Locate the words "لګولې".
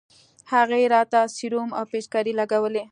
2.39-2.79